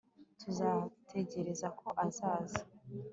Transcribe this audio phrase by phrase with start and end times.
[0.39, 2.61] turatekereza ko azaza